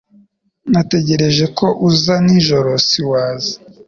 Natekereje 0.73 1.45
ko 1.57 1.67
uza 1.89 2.15
nijoro 2.25 2.71
siwaza. 2.87 3.53